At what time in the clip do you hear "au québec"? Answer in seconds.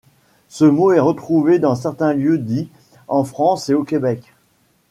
3.75-4.33